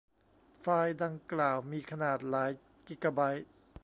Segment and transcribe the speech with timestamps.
[0.61, 2.51] ไฟล์ดังกล่าวมีขนาดหลาย
[2.87, 3.47] กิกะไบต์